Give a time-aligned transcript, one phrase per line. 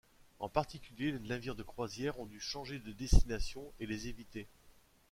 [0.39, 4.47] En particulier, les navires de croisière ont dû changer de destination et les éviter.